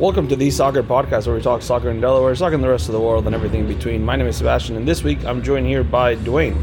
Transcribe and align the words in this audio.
Welcome 0.00 0.28
to 0.28 0.36
the 0.36 0.50
Soccer 0.50 0.82
Podcast, 0.82 1.26
where 1.26 1.36
we 1.36 1.42
talk 1.42 1.60
soccer 1.60 1.90
in 1.90 2.00
Delaware, 2.00 2.34
soccer 2.34 2.54
in 2.54 2.62
the 2.62 2.68
rest 2.70 2.88
of 2.88 2.92
the 2.92 3.00
world, 3.00 3.26
and 3.26 3.34
everything 3.34 3.60
in 3.60 3.68
between. 3.68 4.02
My 4.02 4.16
name 4.16 4.26
is 4.26 4.36
Sebastian, 4.38 4.76
and 4.76 4.88
this 4.88 5.04
week 5.04 5.22
I'm 5.26 5.42
joined 5.42 5.66
here 5.66 5.84
by 5.84 6.16
Dwayne. 6.16 6.56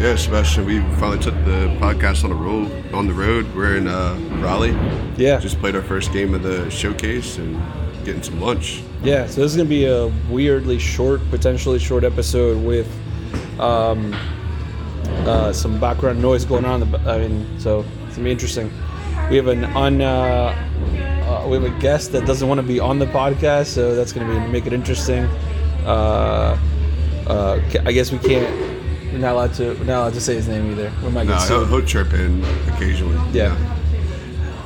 Yeah, 0.00 0.16
Sebastian, 0.16 0.64
we 0.64 0.80
finally 0.96 1.18
took 1.18 1.34
the 1.44 1.76
podcast 1.80 2.24
on 2.24 2.30
the 2.30 2.36
road. 2.36 2.72
On 2.94 3.06
the 3.06 3.12
road, 3.12 3.54
we're 3.54 3.76
in 3.76 3.88
uh, 3.88 4.14
Raleigh. 4.40 4.74
Yeah, 5.18 5.38
Just 5.38 5.58
played 5.58 5.76
our 5.76 5.82
first 5.82 6.14
game 6.14 6.32
of 6.32 6.42
the 6.42 6.70
showcase 6.70 7.36
and 7.36 7.60
getting 8.06 8.22
some 8.22 8.40
lunch. 8.40 8.82
yeah. 9.02 9.26
So 9.26 9.42
this 9.42 9.50
is 9.50 9.56
gonna 9.58 9.68
be 9.68 9.84
a 9.84 10.06
weirdly 10.30 10.78
short, 10.78 11.20
potentially 11.28 11.78
short 11.78 12.04
episode 12.04 12.64
with 12.64 12.88
um, 13.60 14.16
uh, 15.26 15.52
some 15.52 15.78
background 15.78 16.22
noise 16.22 16.46
going 16.46 16.64
on. 16.64 16.80
In 16.80 16.90
the, 16.90 16.98
I 17.00 17.18
mean, 17.18 17.60
so 17.60 17.84
it's 18.06 18.16
gonna 18.16 18.24
be 18.24 18.30
interesting. 18.32 18.72
We 19.28 19.36
have 19.36 19.48
an 19.48 19.64
un. 19.64 20.00
Uh, 20.00 20.64
we 21.48 21.56
have 21.56 21.64
a 21.64 21.80
guest 21.80 22.12
that 22.12 22.26
doesn't 22.26 22.46
want 22.48 22.60
to 22.60 22.66
be 22.66 22.78
on 22.80 22.98
the 22.98 23.06
podcast, 23.06 23.66
so 23.66 23.94
that's 23.94 24.12
gonna 24.12 24.28
be 24.28 24.38
make 24.52 24.66
it 24.66 24.72
interesting. 24.72 25.24
Uh, 25.84 26.58
uh, 27.26 27.60
I 27.84 27.92
guess 27.92 28.12
we 28.12 28.18
can't. 28.18 28.48
We're 29.12 29.18
not 29.18 29.34
allowed 29.34 29.54
to. 29.54 29.68
We're 29.74 29.84
not 29.84 30.00
allowed 30.02 30.14
to 30.14 30.20
say 30.20 30.34
his 30.34 30.48
name 30.48 30.70
either. 30.72 30.92
We 31.02 31.10
might 31.10 31.26
No, 31.26 31.32
get 31.38 31.48
he'll, 31.48 31.60
sued. 31.60 31.68
he'll 31.68 31.82
chirp 31.82 32.12
in 32.12 32.44
occasionally. 32.72 33.18
Yeah. 33.32 33.54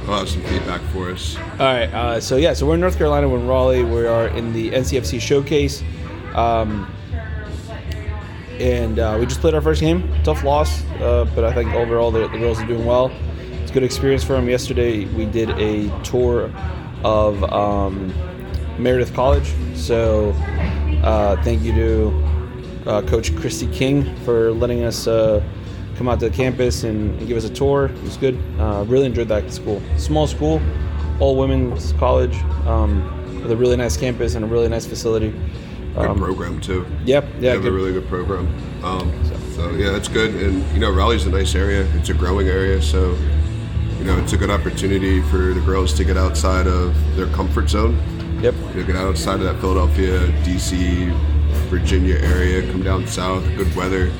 He'll 0.05 0.17
have 0.19 0.29
some 0.29 0.43
feedback 0.43 0.81
for 0.93 1.11
us. 1.13 1.37
All 1.37 1.67
right. 1.67 1.93
Uh, 1.95 2.21
so 2.21 2.37
yeah, 2.37 2.53
so 2.55 2.67
we're 2.67 2.75
in 2.75 2.81
North 2.81 2.99
Carolina. 2.99 3.29
We're 3.29 3.39
in 3.39 3.47
Raleigh. 3.47 3.85
We 3.85 4.05
are 4.07 4.27
in 4.29 4.53
the 4.53 4.71
NCFC 4.73 5.21
showcase, 5.21 5.83
um, 6.35 6.93
and 8.59 8.99
uh, 8.99 9.17
we 9.19 9.27
just 9.27 9.41
played 9.41 9.55
our 9.55 9.61
first 9.61 9.81
game. 9.81 10.09
Tough 10.25 10.43
loss, 10.45 10.85
uh, 11.01 11.25
but 11.37 11.45
I 11.45 11.53
think 11.53 11.73
overall 11.75 12.11
the, 12.11 12.27
the 12.29 12.39
girls 12.39 12.61
are 12.61 12.67
doing 12.67 12.85
well. 12.85 13.13
A 13.73 13.75
good 13.75 13.85
experience 13.85 14.23
for 14.23 14.37
him. 14.37 14.51
Yesterday 14.51 15.07
we 15.15 15.25
did 15.25 15.49
a 15.59 15.89
tour 16.03 16.51
of 17.05 17.43
um, 17.45 18.13
Meredith 18.79 19.15
College. 19.15 19.51
So 19.75 20.33
uh, 21.03 21.43
thank 21.43 21.63
you 21.63 21.73
to 21.73 22.25
uh, 22.91 23.01
Coach 23.01 23.35
Christy 23.35 23.67
King 23.69 24.15
for 24.27 24.53
letting 24.53 24.85
us 24.85 25.07
uh, 25.07 25.43
come 25.97 26.07
out 26.07 26.21
to 26.21 26.29
the 26.29 26.37
campus 26.37 26.85
and, 26.85 27.19
and 27.19 27.27
give 27.27 27.39
us 27.39 27.45
a 27.45 27.49
tour. 27.51 27.87
It 27.87 28.03
was 28.03 28.19
good. 28.19 28.39
Uh, 28.59 28.85
really 28.87 29.07
enjoyed 29.07 29.29
that 29.29 29.51
school. 29.51 29.81
Small 29.97 30.27
school, 30.27 30.61
all 31.19 31.37
women's 31.39 31.95
college, 31.95 32.37
um, 32.67 33.41
with 33.41 33.53
a 33.53 33.57
really 33.57 33.79
nice 33.79 33.97
campus 33.97 34.35
and 34.35 34.45
a 34.45 34.49
really 34.49 34.69
nice 34.69 34.85
facility. 34.85 35.31
Good 35.95 36.11
Um, 36.11 36.19
program 36.19 36.61
too. 36.61 36.85
Yep. 37.07 37.25
They 37.41 37.47
Yeah. 37.47 37.53
have 37.53 37.61
a 37.61 37.63
Good. 37.63 37.73
really 37.73 37.93
good 37.95 38.07
program. 38.09 38.49
Um, 38.85 39.11
so 39.57 39.71
yeah, 39.71 39.93
that's 39.93 40.09
good. 40.09 40.35
And 40.35 40.63
you 40.75 40.81
know, 40.81 40.91
Raleigh's 40.91 41.25
a 41.25 41.31
nice 41.31 41.55
area. 41.55 41.87
It's 41.95 42.11
a 42.11 42.15
growing 42.15 42.49
area, 42.49 42.83
so 42.83 43.17
you 44.03 44.09
know, 44.09 44.19
it's 44.19 44.33
a 44.33 44.37
good 44.37 44.51
opportunity 44.51 45.23
for 45.23 45.55
the 45.55 45.61
girls 45.61 45.95
to 45.95 46.03
get 46.03 46.17
outside 46.17 46.67
of 46.67 46.93
their 47.15 47.29
comfort 47.29 47.71
zone. 47.71 47.97
Yep. 48.43 48.53
You 48.75 48.81
know, 48.81 48.85
get 48.85 48.97
outside 48.97 49.39
of 49.39 49.43
that 49.43 49.61
Philadelphia, 49.61 50.27
DC, 50.43 51.09
Virginia 51.71 52.17
area, 52.17 52.69
come 52.73 52.83
down 52.83 53.07
south, 53.07 53.45
good 53.57 53.73
weather, 53.77 54.11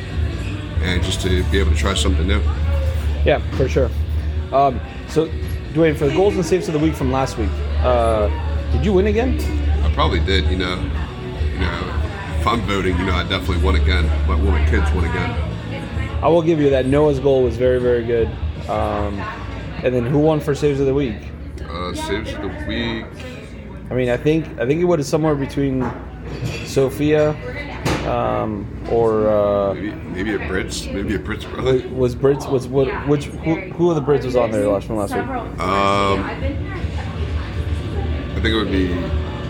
and 0.83 1.03
just 1.03 1.21
to 1.23 1.43
be 1.51 1.59
able 1.59 1.73
to 1.73 1.77
try 1.77 1.95
something 1.95 2.29
new. 2.29 2.41
Yeah, 3.25 3.41
for 3.57 3.69
sure. 3.69 3.91
Um, 4.53 4.81
so, 5.09 5.27
Dwayne, 5.73 5.97
for 5.97 6.07
the 6.07 6.15
goals 6.15 6.37
and 6.37 6.47
saves 6.47 6.69
of 6.69 6.75
the 6.75 6.79
week 6.79 6.95
from 6.95 7.11
last 7.11 7.37
week, 7.37 7.51
uh, 7.81 8.29
did 8.71 8.85
you 8.85 8.93
win 8.93 9.09
again? 9.09 9.41
I 9.83 9.93
probably 9.95 10.21
did, 10.21 10.45
you 10.45 10.59
know. 10.59 10.77
You 11.55 11.59
know, 11.59 12.37
if 12.39 12.47
I'm 12.47 12.61
voting, 12.69 12.97
you 13.01 13.07
know, 13.07 13.15
I 13.15 13.25
definitely 13.25 13.65
won 13.65 13.75
again. 13.75 14.07
My, 14.29 14.37
my 14.37 14.65
kids 14.71 14.89
won 14.93 15.07
again. 15.07 16.23
I 16.23 16.29
will 16.29 16.43
give 16.43 16.61
you 16.61 16.71
that. 16.71 16.87
Noah's 16.87 17.19
goal 17.19 17.43
was 17.43 17.57
very, 17.57 17.81
very 17.81 18.05
good. 18.05 18.29
Um, 18.69 19.21
and 19.83 19.95
then 19.95 20.07
who 20.07 20.19
won 20.19 20.41
for 20.41 20.55
saves 20.55 20.81
of 20.81 20.87
the 20.87 20.95
week? 20.95 21.17
Uh, 21.69 21.95
saves 21.95 22.33
of 22.33 22.43
the 22.43 22.65
week. 22.67 23.07
I 23.91 23.95
mean, 23.95 24.09
I 24.09 24.17
think 24.17 24.47
I 24.59 24.67
think 24.67 24.81
it 24.81 24.85
was 24.85 25.07
somewhere 25.07 25.35
between 25.35 25.85
Sophia 26.65 27.37
um, 28.09 28.67
or 28.91 29.29
uh, 29.29 29.75
Maybe, 29.75 29.93
maybe 29.93 30.35
a 30.35 30.39
Brits, 30.39 30.93
maybe 30.93 31.15
a 31.15 31.19
Brits 31.19 31.51
brother. 31.51 31.87
was 31.91 32.15
Brits 32.17 32.51
was 32.51 32.67
what 32.67 32.89
which 33.09 33.27
who, 33.27 33.55
who 33.73 33.91
of 33.91 33.97
the 33.97 34.03
Brits 34.03 34.25
was 34.25 34.37
on 34.37 34.51
there 34.51 34.67
last 34.69 34.87
from 34.87 34.97
last 34.97 35.15
week? 35.15 35.25
Um, 35.61 36.25
I 38.31 38.35
think 38.35 38.47
it 38.47 38.55
would 38.55 38.73
be 38.73 38.89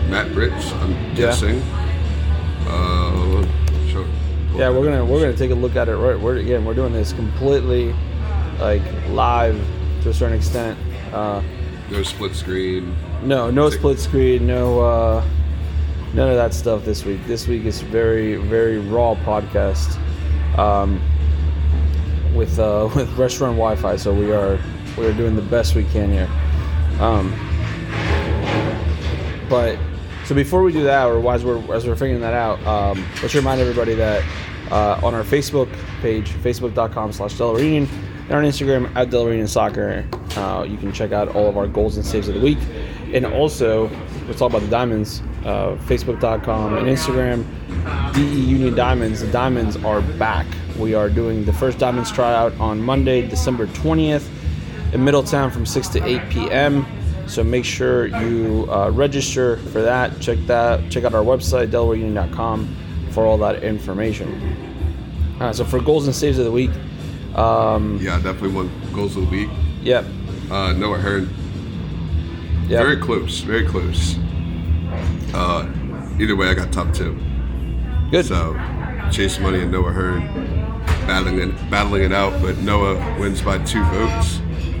Matt 0.09 0.27
Brits. 0.31 0.71
I'm 0.81 1.15
guessing. 1.15 1.61
Uh, 2.67 3.45
sure. 3.87 4.05
Yeah, 4.55 4.69
we're 4.69 4.83
gonna 4.83 5.05
we're 5.05 5.19
gonna 5.19 5.35
take 5.37 5.51
a 5.51 5.55
look 5.55 5.75
at 5.75 5.89
it. 5.89 5.95
Right, 5.95 6.19
we're 6.19 6.37
again 6.37 6.65
we're 6.65 6.75
doing 6.75 6.93
this 6.93 7.13
completely 7.13 7.93
like 8.59 8.83
live 9.09 9.59
to 10.03 10.09
a 10.09 10.13
certain 10.13 10.37
extent. 10.37 10.77
Uh, 11.13 11.41
No 11.89 12.03
split 12.03 12.35
screen. 12.35 12.95
no, 13.23 13.49
no 13.51 13.69
split 13.69 13.99
screen, 13.99 14.45
no 14.47 14.79
uh, 14.81 15.23
none 16.13 16.29
of 16.29 16.35
that 16.35 16.53
stuff 16.53 16.85
this 16.85 17.05
week. 17.05 17.25
This 17.25 17.47
week 17.47 17.65
is 17.65 17.81
very 17.81 18.35
very 18.35 18.79
raw 18.79 19.15
podcast 19.15 19.97
um, 20.57 20.99
with 22.35 22.59
uh, 22.59 22.89
with 22.95 23.09
restaurant 23.17 23.55
Wi-Fi. 23.55 23.95
So 23.97 24.13
we 24.13 24.31
are 24.31 24.59
we 24.97 25.05
are 25.05 25.13
doing 25.13 25.35
the 25.35 25.41
best 25.41 25.75
we 25.75 25.83
can 25.85 26.11
here. 26.11 26.29
Um, 26.99 27.33
but 29.49 29.77
so 30.25 30.33
before 30.35 30.63
we 30.63 30.71
do 30.71 30.83
that, 30.83 31.05
or 31.07 31.33
as 31.33 31.43
we're 31.43 31.59
as 31.73 31.85
we're 31.85 31.95
figuring 31.95 32.21
that 32.21 32.33
out, 32.33 32.65
um, 32.65 33.05
let's 33.21 33.35
remind 33.35 33.61
everybody 33.61 33.93
that 33.95 34.23
uh, 34.71 34.99
on 35.03 35.13
our 35.13 35.23
Facebook 35.23 35.69
page, 36.01 36.29
facebook.com/slash 36.31 37.37
Delaware 37.37 37.61
Union, 37.63 37.87
and 38.29 38.33
on 38.33 38.43
Instagram 38.43 38.93
at 38.95 39.09
Delaware 39.09 39.33
Union 39.33 39.47
Soccer, 39.47 40.05
uh, 40.37 40.65
you 40.67 40.77
can 40.77 40.91
check 40.91 41.11
out 41.11 41.29
all 41.35 41.47
of 41.47 41.57
our 41.57 41.67
goals 41.67 41.97
and 41.97 42.05
saves 42.05 42.27
of 42.27 42.35
the 42.35 42.41
week, 42.41 42.59
and 43.13 43.25
also 43.25 43.89
let's 44.27 44.39
talk 44.39 44.49
about 44.49 44.61
the 44.61 44.69
diamonds. 44.69 45.21
Uh, 45.45 45.75
Facebook.com 45.87 46.77
and 46.77 46.87
Instagram, 46.87 47.43
DE 48.13 48.21
Union 48.21 48.73
Diamonds. 48.73 49.19
The 49.19 49.31
diamonds 49.31 49.75
are 49.83 50.01
back. 50.01 50.47
We 50.79 50.93
are 50.93 51.09
doing 51.09 51.43
the 51.43 51.51
first 51.51 51.79
diamonds 51.79 52.11
tryout 52.11 52.57
on 52.61 52.81
Monday, 52.81 53.27
December 53.27 53.67
20th 53.67 54.25
in 54.93 55.03
Middletown 55.03 55.51
from 55.51 55.65
6 55.65 55.87
to 55.89 56.05
8 56.05 56.29
p.m. 56.29 56.85
So 57.27 57.43
make 57.43 57.65
sure 57.65 58.07
you 58.07 58.67
uh, 58.71 58.89
register 58.91 59.57
for 59.57 59.81
that. 59.81 60.19
Check 60.19 60.37
that. 60.47 60.91
Check 60.91 61.03
out 61.03 61.13
our 61.13 61.23
website, 61.23 61.69
DelawareUnion.com, 61.71 63.09
for 63.11 63.25
all 63.25 63.37
that 63.39 63.63
information. 63.63 65.37
Uh, 65.39 65.51
so 65.51 65.65
for 65.65 65.81
goals 65.81 66.05
and 66.05 66.15
saves 66.15 66.37
of 66.37 66.45
the 66.45 66.51
week, 66.51 66.71
um, 67.35 67.97
Yeah, 68.01 68.17
definitely 68.17 68.49
one 68.53 68.71
goals 68.93 69.15
of 69.17 69.23
the 69.29 69.29
week. 69.29 69.49
yep, 69.81 70.05
Uh, 70.51 70.73
Noah 70.73 70.97
Hearn. 70.99 71.29
yep, 72.67 72.81
Very 72.83 72.97
close. 72.97 73.41
Very 73.41 73.65
close. 73.65 74.17
Uh, 75.33 75.67
either 76.19 76.35
way, 76.35 76.47
I 76.49 76.53
got 76.53 76.71
top 76.71 76.93
two. 76.93 77.17
good. 78.11 78.25
So, 78.25 78.55
Chase 79.11 79.39
Money 79.39 79.59
and 79.61 79.71
Noah 79.71 79.91
Hearn 79.91 80.21
battling 81.07 81.39
it, 81.39 81.69
battling 81.71 82.03
it 82.03 82.13
out, 82.13 82.39
but 82.41 82.57
Noah 82.59 82.95
wins 83.19 83.41
by 83.41 83.57
two 83.59 83.83
votes. 83.85 84.39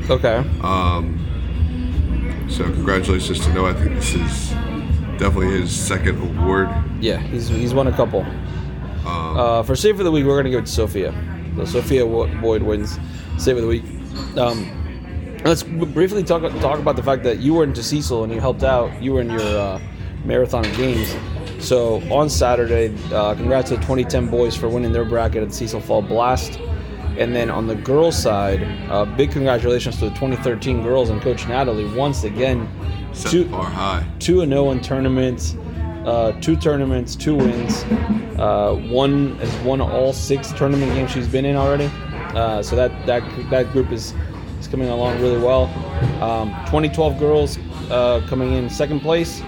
okay, 0.09 0.43
Um, 0.61 1.19
So, 2.49 2.63
congratulations 2.65 3.39
to 3.45 3.53
Noah. 3.53 3.71
I 3.71 3.73
think 3.73 3.95
this 3.95 4.13
is 4.13 4.49
definitely 5.17 5.59
his 5.59 5.71
second 5.71 6.21
award. 6.21 6.69
yeah, 6.99 7.17
he's 7.17 7.47
he's 7.47 7.73
won 7.73 7.87
a 7.87 7.91
couple. 7.91 8.23
uh, 9.05 9.63
for 9.63 9.75
save 9.75 9.97
of 9.99 10.05
the 10.05 10.11
week, 10.11 10.25
we're 10.25 10.37
gonna 10.37 10.51
go 10.51 10.61
to 10.61 10.67
Sophia. 10.67 11.13
So 11.57 11.65
Sophia 11.65 12.05
Boyd 12.05 12.63
wins 12.63 12.99
save 13.37 13.57
of 13.57 13.61
the 13.63 13.67
week. 13.67 13.83
Um, 14.37 15.37
let's 15.43 15.63
briefly 15.63 16.23
talk 16.23 16.41
talk 16.61 16.79
about 16.79 16.95
the 16.95 17.03
fact 17.03 17.23
that 17.23 17.39
you 17.39 17.53
were 17.53 17.63
into 17.63 17.83
Cecil 17.83 18.23
and 18.23 18.33
you 18.33 18.39
helped 18.39 18.63
out. 18.63 19.01
You 19.01 19.13
were 19.13 19.21
in 19.21 19.29
your 19.29 19.41
uh, 19.41 19.81
marathon 20.25 20.63
games. 20.75 21.15
So 21.59 22.01
on 22.13 22.29
Saturday, 22.29 22.93
uh, 23.13 23.35
congrats 23.35 23.69
to 23.69 23.75
the 23.75 23.81
2010 23.81 24.27
boys 24.29 24.55
for 24.55 24.67
winning 24.67 24.91
their 24.91 25.05
bracket 25.05 25.43
at 25.43 25.49
the 25.49 25.55
Cecil 25.55 25.79
Fall 25.81 26.01
Blast. 26.01 26.59
And 27.17 27.33
then 27.35 27.51
on 27.51 27.67
the 27.67 27.75
girls' 27.75 28.17
side, 28.21 28.63
uh, 28.89 29.05
big 29.05 29.31
congratulations 29.31 29.97
to 29.99 30.05
the 30.05 30.15
2013 30.15 30.81
girls 30.81 31.09
and 31.11 31.21
Coach 31.21 31.47
Natalie 31.47 31.85
once 31.95 32.23
again. 32.23 32.67
Set 33.13 33.31
two- 33.31 33.45
bar 33.45 33.65
high. 33.65 34.03
two 34.17 34.41
and 34.41 34.51
zero 34.51 34.71
in 34.71 34.81
tournaments, 34.81 35.55
uh, 36.05 36.31
two 36.41 36.55
tournaments, 36.55 37.15
two 37.15 37.35
wins. 37.35 37.83
Uh, 38.37 38.75
one 38.89 39.35
has 39.37 39.55
won 39.65 39.79
all 39.79 40.11
six 40.11 40.51
tournament 40.53 40.91
games 40.93 41.11
she's 41.11 41.27
been 41.27 41.45
in 41.45 41.55
already. 41.55 41.89
Uh, 42.35 42.61
so 42.63 42.75
that 42.75 42.91
that 43.05 43.23
that 43.49 43.71
group 43.71 43.91
is 43.91 44.13
is 44.59 44.67
coming 44.67 44.89
along 44.89 45.21
really 45.21 45.37
well. 45.37 45.65
Um, 46.21 46.49
2012 46.65 47.19
girls 47.19 47.57
uh, 47.89 48.25
coming 48.27 48.53
in 48.53 48.69
second 48.69 49.01
place. 49.01 49.41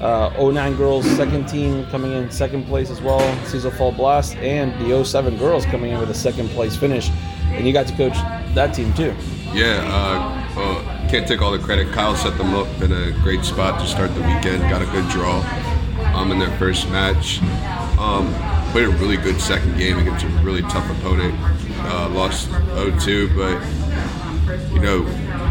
Uh, 0.00 0.30
09 0.36 0.76
girls 0.76 1.08
second 1.12 1.46
team 1.46 1.86
coming 1.86 2.12
in 2.12 2.30
second 2.30 2.64
place 2.64 2.90
as 2.90 3.00
well. 3.00 3.20
Cecil 3.46 3.70
Fall 3.72 3.92
Blast 3.92 4.34
and 4.36 4.72
the 4.80 5.04
07 5.04 5.36
girls 5.38 5.64
coming 5.66 5.92
in 5.92 6.00
with 6.00 6.10
a 6.10 6.14
second 6.14 6.48
place 6.50 6.74
finish. 6.74 7.10
And 7.50 7.66
you 7.66 7.72
got 7.72 7.86
to 7.86 7.96
coach 7.96 8.14
that 8.54 8.74
team 8.74 8.92
too. 8.94 9.14
Yeah, 9.52 9.84
uh, 9.86 11.08
can't 11.08 11.28
take 11.28 11.42
all 11.42 11.52
the 11.52 11.58
credit. 11.58 11.92
Kyle 11.92 12.16
set 12.16 12.36
them 12.38 12.54
up 12.54 12.66
in 12.80 12.90
a 12.90 13.12
great 13.22 13.44
spot 13.44 13.78
to 13.80 13.86
start 13.86 14.12
the 14.14 14.22
weekend. 14.22 14.62
Got 14.70 14.82
a 14.82 14.86
good 14.86 15.08
draw 15.10 15.40
um, 16.14 16.30
in 16.30 16.38
their 16.38 16.56
first 16.58 16.88
match. 16.90 17.40
Um, 17.98 18.32
played 18.72 18.88
a 18.88 18.90
really 18.90 19.16
good 19.16 19.40
second 19.40 19.76
game 19.76 19.98
against 19.98 20.24
a 20.24 20.28
really 20.42 20.62
tough 20.62 20.88
opponent. 20.98 21.34
Uh, 21.84 22.08
lost 22.10 22.48
0-2, 22.48 23.36
but 23.36 24.72
you 24.72 24.80
know 24.80 25.04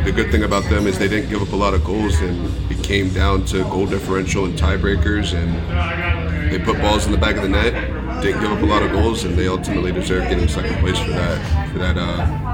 the 0.04 0.12
good 0.12 0.32
thing 0.32 0.44
about 0.44 0.64
them 0.70 0.88
is 0.88 0.98
they 0.98 1.08
didn't 1.08 1.30
give 1.30 1.42
up 1.42 1.52
a 1.52 1.56
lot 1.56 1.74
of 1.74 1.84
goals, 1.84 2.20
and 2.22 2.72
it 2.72 2.84
came 2.84 3.10
down 3.14 3.46
to 3.46 3.64
goal 3.66 3.86
differential 3.86 4.46
and 4.46 4.58
tiebreakers, 4.58 5.34
and 5.34 6.52
they 6.52 6.58
put 6.58 6.80
balls 6.80 7.06
in 7.06 7.12
the 7.12 7.18
back 7.18 7.36
of 7.36 7.44
the 7.44 7.50
net. 7.50 7.74
Didn't 8.22 8.42
give 8.42 8.52
up 8.52 8.62
a 8.62 8.66
lot 8.66 8.82
of 8.82 8.92
goals, 8.92 9.24
and 9.24 9.38
they 9.38 9.48
ultimately 9.48 9.92
deserve 9.92 10.30
getting 10.30 10.48
second 10.48 10.76
place 10.80 10.98
for 11.00 11.12
that 11.12 11.72
for 11.72 11.80
that 11.80 11.98
uh, 11.98 12.52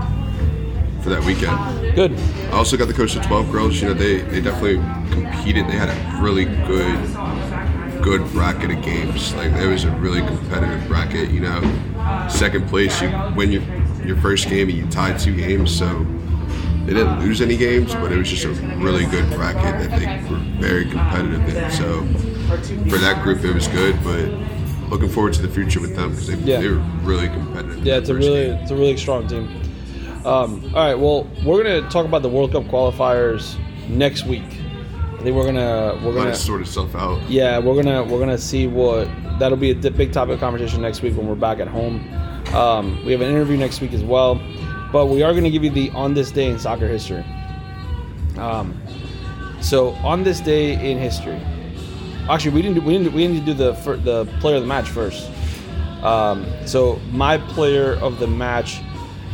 for 1.02 1.10
that 1.10 1.24
weekend. 1.24 1.96
Good. 1.96 2.12
I 2.52 2.58
also 2.58 2.76
got 2.76 2.88
the 2.90 2.94
coach 2.94 3.16
of 3.16 3.26
12 3.26 3.52
girls. 3.52 3.82
You 3.82 3.88
know, 3.88 3.94
they, 3.94 4.18
they 4.18 4.42
definitely 4.42 4.76
competed. 5.10 5.68
They 5.68 5.78
had 5.78 5.90
a 5.90 6.22
really 6.22 6.46
good 6.46 7.00
good 8.02 8.22
bracket 8.32 8.72
of 8.72 8.84
games. 8.84 9.34
Like 9.36 9.52
it 9.54 9.68
was 9.68 9.84
a 9.84 9.92
really 9.92 10.22
competitive 10.22 10.88
bracket. 10.88 11.30
You 11.30 11.42
know, 11.42 12.28
second 12.30 12.68
place 12.68 13.02
you 13.02 13.10
win 13.36 13.52
your 13.52 13.64
your 14.06 14.18
first 14.18 14.48
game 14.50 14.70
and 14.70 14.78
you 14.78 14.86
tied 14.88 15.20
two 15.20 15.36
games. 15.36 15.76
So 15.78 16.06
they 16.86 16.94
didn't 16.94 17.20
lose 17.20 17.42
any 17.42 17.58
games, 17.58 17.94
but 17.96 18.12
it 18.12 18.18
was 18.18 18.30
just 18.30 18.46
a 18.46 18.50
really 18.78 19.06
good 19.06 19.30
bracket 19.34 19.90
that 19.90 20.00
they 20.00 20.30
were 20.32 20.40
very 20.60 20.86
competitive 20.86 21.48
in. 21.50 21.72
So 21.72 22.06
for 22.90 22.98
that 22.98 23.22
group, 23.24 23.44
it 23.44 23.54
was 23.54 23.68
good. 23.68 23.96
But 24.04 24.30
looking 24.90 25.10
forward 25.10 25.34
to 25.34 25.42
the 25.42 25.50
future 25.50 25.82
with 25.82 25.96
them 25.96 26.12
because 26.12 26.28
they, 26.28 26.36
Yeah. 26.36 26.62
they 26.62 26.70
were 26.70 26.82
really 27.04 27.28
competitive. 27.28 27.86
Yeah, 27.86 27.98
it's 27.98 28.10
a 28.10 28.14
really 28.16 28.46
game. 28.48 28.54
it's 28.62 28.72
a 28.72 28.76
really 28.76 28.96
strong 28.98 29.28
team. 29.28 29.50
Um, 30.26 30.72
all 30.76 30.86
right, 30.86 30.96
well, 30.96 31.28
we're 31.46 31.64
gonna 31.64 31.88
talk 31.90 32.06
about 32.06 32.22
the 32.22 32.30
World 32.30 32.52
Cup 32.52 32.64
qualifiers 32.66 33.58
next 33.90 34.26
week. 34.26 34.44
Think 35.28 35.36
we're 35.36 35.46
gonna 35.46 36.00
we're 36.06 36.12
Let 36.14 36.20
gonna 36.20 36.30
it 36.30 36.36
sort 36.38 36.62
itself 36.62 36.96
out. 36.96 37.22
yeah 37.30 37.60
we're 37.60 37.76
gonna 37.76 38.02
we're 38.02 38.18
gonna 38.18 38.38
see 38.38 38.66
what 38.66 39.10
that'll 39.40 39.58
be 39.58 39.72
a 39.72 39.76
big 39.76 40.14
topic 40.14 40.36
of 40.36 40.40
conversation 40.40 40.82
next 40.82 41.02
week 41.02 41.18
when 41.18 41.28
we're 41.28 41.36
back 41.36 41.60
at 41.60 41.68
home. 41.68 42.00
Um, 42.56 43.04
we 43.06 43.12
have 43.12 43.20
an 43.20 43.30
interview 43.30 43.58
next 43.58 43.82
week 43.82 43.92
as 43.92 44.06
well, 44.06 44.42
but 44.94 45.08
we 45.08 45.24
are 45.24 45.34
gonna 45.34 45.50
give 45.50 45.66
you 45.66 45.70
the 45.70 45.90
on 45.90 46.14
this 46.14 46.32
day 46.32 46.46
in 46.50 46.58
soccer 46.58 46.88
history. 46.88 47.26
Um, 48.38 48.82
so 49.60 49.90
on 49.96 50.24
this 50.24 50.40
day 50.40 50.76
in 50.92 50.98
history, 50.98 51.42
actually 52.30 52.52
we 52.52 52.62
didn't 52.62 52.76
do, 52.76 52.82
we 52.88 52.98
didn't 52.98 53.12
we 53.12 53.28
didn't 53.28 53.44
do 53.44 53.54
the 53.54 53.74
the 54.06 54.24
player 54.40 54.56
of 54.56 54.62
the 54.62 54.68
match 54.70 54.88
first. 54.88 55.30
Um, 56.04 56.46
so 56.66 57.02
my 57.12 57.38
player 57.38 57.96
of 57.96 58.20
the 58.20 58.28
match 58.28 58.80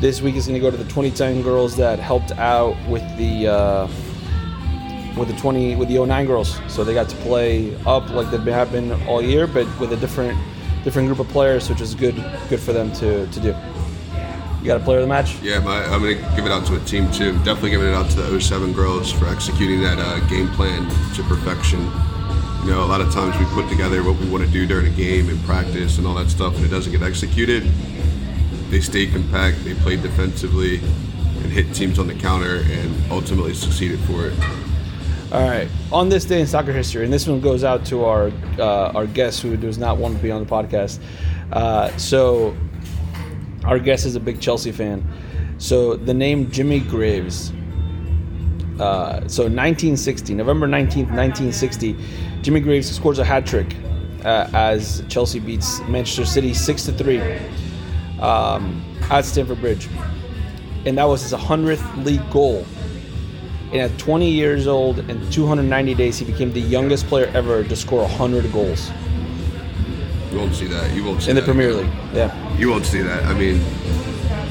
this 0.01 0.23
week 0.23 0.37
is 0.37 0.47
going 0.47 0.59
to 0.59 0.59
go 0.59 0.71
to 0.71 0.75
the 0.75 0.85
2010 0.85 1.43
girls 1.43 1.75
that 1.77 1.99
helped 1.99 2.31
out 2.31 2.75
with 2.89 3.03
the 3.15 3.47
uh, 3.47 3.87
with 5.18 5.27
the 5.27 5.36
20 5.36 5.75
with 5.75 5.89
the 5.89 6.04
09 6.04 6.25
girls. 6.25 6.60
So 6.68 6.83
they 6.83 6.94
got 6.94 7.10
to 7.10 7.15
play 7.18 7.75
up 7.86 8.10
like 8.10 8.31
they've 8.31 8.44
been 8.44 8.92
all 9.07 9.21
year, 9.21 9.48
but 9.48 9.68
with 9.80 9.94
a 9.94 9.98
different 9.98 10.38
different 10.83 11.07
group 11.07 11.19
of 11.19 11.27
players, 11.30 11.69
which 11.69 11.81
is 11.81 11.95
good 11.95 12.15
good 12.50 12.60
for 12.60 12.74
them 12.74 12.92
to, 12.94 13.27
to 13.27 13.39
do. 13.39 13.56
You 14.62 14.68
got 14.68 14.80
a 14.80 14.83
player 14.83 15.00
of 15.00 15.04
the 15.04 15.10
match? 15.10 15.42
Yeah, 15.42 15.60
my, 15.60 15.83
I'm 15.83 16.01
going 16.01 16.18
to 16.18 16.36
give 16.38 16.45
it 16.45 16.51
out 16.51 16.65
to 16.68 16.77
a 16.77 16.80
team 16.86 17.12
too. 17.12 17.33
Definitely 17.39 17.71
giving 17.71 17.88
it 17.89 17.94
out 17.94 18.10
to 18.12 18.21
the 18.21 18.39
07 18.39 18.71
girls 18.71 19.12
for 19.12 19.27
executing 19.27 19.81
that 19.81 20.00
uh, 20.00 20.21
game 20.30 20.48
plan 20.50 20.89
to 21.15 21.24
perfection. 21.24 21.81
You 22.63 22.71
know, 22.71 22.86
a 22.86 22.88
lot 22.88 23.01
of 23.01 23.12
times 23.13 23.38
we 23.38 23.44
put 23.54 23.69
together 23.69 24.01
what 24.04 24.18
we 24.18 24.30
want 24.30 24.45
to 24.45 24.50
do 24.50 24.65
during 24.65 24.88
a 24.88 24.95
game 24.95 25.27
and 25.27 25.38
practice 25.44 25.98
and 25.98 26.07
all 26.07 26.15
that 26.15 26.30
stuff, 26.30 26.56
and 26.56 26.63
it 26.63 26.69
doesn't 26.69 26.94
get 26.94 27.04
executed. 27.04 27.63
They 28.69 28.80
stayed 28.80 29.12
compact, 29.12 29.65
they 29.65 29.74
played 29.74 30.01
defensively, 30.01 30.77
and 30.77 31.51
hit 31.51 31.75
teams 31.75 32.00
on 32.00 32.07
the 32.07 32.15
counter, 32.15 32.63
and 32.65 33.12
ultimately 33.12 33.54
succeeded 33.54 34.00
for 34.00 34.27
it. 34.27 34.33
All 35.33 35.41
right. 35.50 35.68
On 35.91 36.09
this 36.09 36.25
day 36.25 36.41
in 36.41 36.45
soccer 36.45 36.71
history, 36.71 37.03
and 37.03 37.12
this 37.12 37.27
one 37.27 37.41
goes 37.41 37.63
out 37.63 37.83
to 37.88 38.06
our 38.06 38.31
uh, 38.59 38.91
our 38.94 39.07
guest 39.07 39.41
who 39.41 39.57
does 39.57 39.80
not 39.80 39.97
want 39.97 40.15
to 40.15 40.21
be 40.21 40.30
on 40.30 40.45
the 40.45 40.50
podcast. 40.50 41.00
Uh, 41.51 41.89
so, 41.97 42.56
our 43.65 43.80
guest 43.80 44.06
is 44.06 44.15
a 44.15 44.19
big 44.19 44.39
Chelsea 44.39 44.71
fan. 44.71 45.03
So 45.57 45.95
the 45.95 46.13
name 46.13 46.51
Jimmy 46.51 46.81
Greaves. 46.81 47.51
Uh, 48.80 49.27
so 49.27 49.44
1960, 49.44 50.35
November 50.35 50.68
19th, 50.68 51.09
1960, 51.09 51.95
Jimmy 52.41 52.59
Greaves 52.59 52.91
scores 52.95 53.18
a 53.18 53.24
hat 53.24 53.45
trick 53.45 53.75
uh, 54.25 54.50
as 54.53 55.03
Chelsea 55.09 55.39
beats 55.39 55.79
Manchester 55.88 56.25
City 56.25 56.53
six 56.53 56.83
to 56.86 56.91
three 56.91 57.21
um, 58.19 58.83
at 59.09 59.25
Stamford 59.25 59.62
Bridge, 59.62 59.89
and 60.86 60.95
that 61.00 61.06
was 61.06 61.24
his 61.24 61.33
100th 61.33 62.06
league 62.06 62.29
goal. 62.29 62.65
And 63.73 63.81
at 63.81 63.97
20 63.97 64.29
years 64.29 64.67
old 64.67 64.99
and 64.99 65.33
290 65.33 65.95
days, 65.95 66.19
he 66.19 66.25
became 66.25 66.53
the 66.53 66.61
youngest 66.61 67.07
player 67.07 67.25
ever 67.33 67.63
to 67.63 67.75
score 67.75 68.01
100 68.03 68.51
goals 68.53 68.91
You 70.31 70.37
won't 70.37 70.53
see 70.53 70.67
that. 70.67 70.93
You 70.95 71.03
won't 71.03 71.23
see 71.23 71.31
in 71.31 71.35
the 71.35 71.41
that. 71.41 71.45
Premier 71.47 71.73
League. 71.73 71.89
Yeah. 72.13 72.57
You 72.57 72.69
won't 72.69 72.85
see 72.85 73.01
that. 73.01 73.23
I 73.25 73.33
mean, 73.33 73.61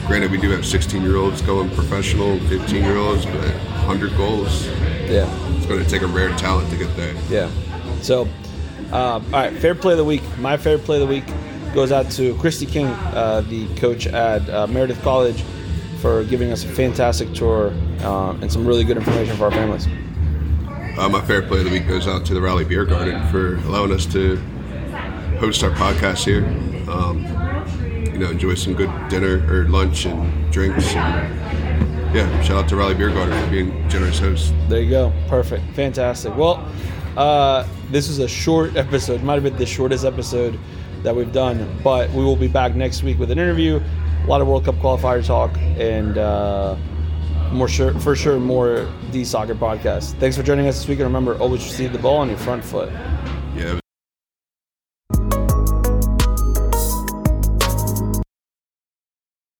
granted, 0.09 0.31
we 0.33 0.39
do 0.39 0.51
have 0.51 0.67
16 0.67 1.03
year 1.03 1.17
olds 1.17 1.41
going 1.43 1.71
professional, 1.71 2.39
15 2.49 2.85
year 2.85 2.97
olds, 2.97 3.25
but 3.27 3.37
100 3.87 4.17
goals, 4.17 4.67
Yeah. 5.09 5.29
it's 5.57 5.67
going 5.67 5.83
to 5.83 5.89
take 5.89 6.03
a 6.03 6.07
rare 6.09 6.31
talent 6.37 6.69
to 6.71 6.77
get 6.77 6.95
there. 6.97 7.15
Yeah. 7.31 7.49
So, 8.01 8.27
uh, 8.93 8.97
all 8.97 9.21
right, 9.33 9.53
fair 9.59 9.75
play 9.77 9.93
of 9.93 9.99
the 9.99 10.05
week. 10.05 10.23
My 10.39 10.57
fair 10.57 10.79
play 10.79 10.97
of 11.01 11.09
the 11.09 11.15
week 11.15 11.25
goes 11.75 11.93
out 11.93 12.11
to 12.13 12.35
Christy 12.39 12.67
King, 12.67 12.87
uh, 13.15 13.43
the 13.49 13.67
coach 13.77 14.07
at 14.09 14.49
uh, 14.51 14.67
Meredith 14.67 15.01
College, 15.03 15.43
for 16.03 16.25
giving 16.25 16.51
us 16.51 16.65
a 16.65 16.69
fantastic 16.69 17.33
tour 17.33 17.73
uh, 18.01 18.33
and 18.43 18.53
some 18.53 18.67
really 18.67 18.83
good 18.83 18.97
information 18.97 19.37
for 19.37 19.45
our 19.45 19.51
families. 19.53 19.87
Uh, 20.99 21.09
my 21.09 21.21
fair 21.23 21.41
play 21.41 21.61
of 21.61 21.65
the 21.65 21.71
week 21.71 21.87
goes 21.87 22.07
out 22.07 22.27
to 22.27 22.35
the 22.35 22.41
Raleigh 22.41 22.65
Beer 22.65 22.85
Garden 22.85 23.27
for 23.29 23.55
allowing 23.69 23.93
us 23.93 24.05
to 24.07 24.37
host 25.39 25.63
our 25.63 25.71
podcast 25.71 26.25
here. 26.25 26.45
Um, 26.91 27.23
you 28.13 28.19
know, 28.19 28.31
enjoy 28.31 28.55
some 28.55 28.75
good 28.75 28.91
dinner 29.09 29.47
or 29.51 29.69
lunch 29.69 30.05
and 30.05 30.53
drinks. 30.53 30.95
And, 30.95 32.15
yeah, 32.15 32.43
shout 32.43 32.65
out 32.65 32.69
to 32.69 32.77
Raleigh 32.77 32.95
Beer 32.95 33.11
Garden 33.11 33.43
for 33.43 33.51
being 33.51 33.89
generous 33.89 34.19
hosts. 34.19 34.53
There 34.69 34.83
you 34.83 34.91
go. 34.91 35.13
Perfect. 35.29 35.65
Fantastic. 35.75 36.37
Well, 36.37 36.69
uh, 37.17 37.67
this 37.91 38.09
was 38.09 38.19
a 38.19 38.29
short 38.29 38.77
episode. 38.77 39.23
Might 39.23 39.35
have 39.35 39.45
been 39.45 39.57
the 39.57 39.65
shortest 39.65 40.05
episode 40.05 40.59
that 41.05 41.15
we've 41.15 41.33
done, 41.33 41.81
but 41.83 42.11
we 42.11 42.23
will 42.25 42.37
be 42.37 42.49
back 42.49 42.75
next 42.75 43.03
week 43.03 43.19
with 43.19 43.31
an 43.31 43.39
interview, 43.39 43.81
a 44.23 44.27
lot 44.27 44.41
of 44.41 44.47
World 44.47 44.65
Cup 44.65 44.77
qualifier 44.77 45.25
talk, 45.25 45.57
and 45.79 46.17
uh, 46.19 46.77
more 47.51 47.69
sure 47.69 47.93
for 48.01 48.15
sure 48.15 48.39
more 48.39 48.89
D 49.11 49.25
soccer 49.25 49.55
podcast. 49.55 50.19
Thanks 50.19 50.37
for 50.37 50.43
joining 50.43 50.67
us 50.67 50.79
this 50.79 50.89
week, 50.89 50.99
and 50.99 51.07
remember 51.07 51.39
always 51.39 51.65
receive 51.65 51.93
the 51.93 51.99
ball 51.99 52.19
on 52.19 52.29
your 52.29 52.39
front 52.39 52.65
foot. 52.65 52.91